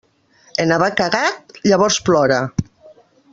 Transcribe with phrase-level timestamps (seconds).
[0.63, 2.41] En haver cagat, llavors plora.